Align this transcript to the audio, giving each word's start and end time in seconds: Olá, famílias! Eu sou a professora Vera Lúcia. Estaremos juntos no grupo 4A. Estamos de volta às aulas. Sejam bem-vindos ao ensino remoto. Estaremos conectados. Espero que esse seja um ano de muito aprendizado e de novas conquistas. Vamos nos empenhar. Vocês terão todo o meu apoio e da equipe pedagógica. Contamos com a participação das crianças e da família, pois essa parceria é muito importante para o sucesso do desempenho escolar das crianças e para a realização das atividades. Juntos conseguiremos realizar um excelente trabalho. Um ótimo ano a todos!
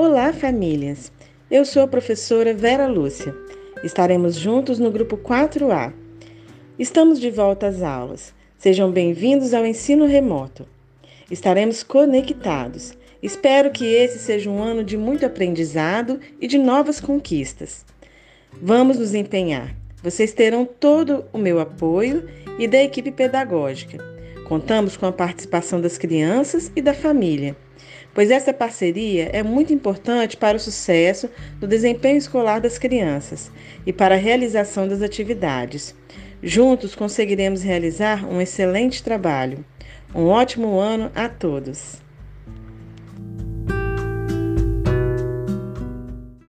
Olá, 0.00 0.32
famílias! 0.32 1.10
Eu 1.50 1.64
sou 1.64 1.82
a 1.82 1.88
professora 1.88 2.54
Vera 2.54 2.86
Lúcia. 2.86 3.34
Estaremos 3.82 4.36
juntos 4.36 4.78
no 4.78 4.92
grupo 4.92 5.16
4A. 5.16 5.92
Estamos 6.78 7.18
de 7.18 7.32
volta 7.32 7.66
às 7.66 7.82
aulas. 7.82 8.32
Sejam 8.56 8.92
bem-vindos 8.92 9.52
ao 9.52 9.66
ensino 9.66 10.06
remoto. 10.06 10.68
Estaremos 11.28 11.82
conectados. 11.82 12.96
Espero 13.20 13.72
que 13.72 13.86
esse 13.86 14.20
seja 14.20 14.48
um 14.48 14.62
ano 14.62 14.84
de 14.84 14.96
muito 14.96 15.26
aprendizado 15.26 16.20
e 16.40 16.46
de 16.46 16.58
novas 16.58 17.00
conquistas. 17.00 17.84
Vamos 18.52 19.00
nos 19.00 19.14
empenhar. 19.14 19.74
Vocês 20.00 20.32
terão 20.32 20.64
todo 20.64 21.24
o 21.32 21.38
meu 21.38 21.58
apoio 21.58 22.24
e 22.56 22.68
da 22.68 22.80
equipe 22.80 23.10
pedagógica. 23.10 23.98
Contamos 24.44 24.96
com 24.96 25.06
a 25.06 25.12
participação 25.12 25.80
das 25.80 25.98
crianças 25.98 26.70
e 26.76 26.80
da 26.80 26.94
família, 26.94 27.56
pois 28.18 28.32
essa 28.32 28.52
parceria 28.52 29.30
é 29.32 29.44
muito 29.44 29.72
importante 29.72 30.36
para 30.36 30.56
o 30.56 30.60
sucesso 30.60 31.30
do 31.60 31.68
desempenho 31.68 32.18
escolar 32.18 32.60
das 32.60 32.76
crianças 32.76 33.48
e 33.86 33.92
para 33.92 34.16
a 34.16 34.18
realização 34.18 34.88
das 34.88 35.02
atividades. 35.02 35.94
Juntos 36.42 36.96
conseguiremos 36.96 37.62
realizar 37.62 38.28
um 38.28 38.40
excelente 38.40 39.04
trabalho. 39.04 39.64
Um 40.12 40.26
ótimo 40.26 40.80
ano 40.80 41.12
a 41.14 41.28
todos! 41.28 42.07